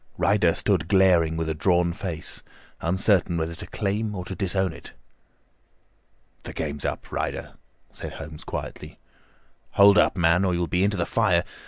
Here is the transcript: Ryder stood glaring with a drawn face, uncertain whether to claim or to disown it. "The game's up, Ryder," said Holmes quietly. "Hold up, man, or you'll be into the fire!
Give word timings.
Ryder 0.17 0.55
stood 0.55 0.87
glaring 0.87 1.37
with 1.37 1.47
a 1.47 1.53
drawn 1.53 1.93
face, 1.93 2.41
uncertain 2.79 3.37
whether 3.37 3.53
to 3.53 3.67
claim 3.67 4.15
or 4.15 4.25
to 4.25 4.33
disown 4.33 4.73
it. 4.73 4.93
"The 6.43 6.53
game's 6.53 6.85
up, 6.85 7.11
Ryder," 7.11 7.53
said 7.91 8.13
Holmes 8.13 8.43
quietly. 8.43 8.97
"Hold 9.73 9.99
up, 9.99 10.17
man, 10.17 10.43
or 10.43 10.55
you'll 10.55 10.65
be 10.65 10.83
into 10.83 10.97
the 10.97 11.05
fire! 11.05 11.43